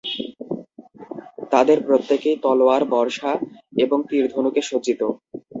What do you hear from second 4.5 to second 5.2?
সজ্জিত।